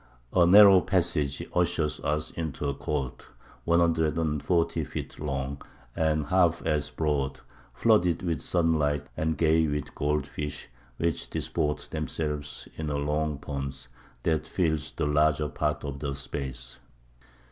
[0.33, 3.27] A narrow passage ushers us into a court
[3.65, 5.61] one hundred and forty feet long,
[5.95, 7.41] and half as broad,
[7.75, 13.85] flooded with sunlight and gay with gold fish, which disport themselves in a long pond
[14.23, 16.79] that fills the larger part of the space.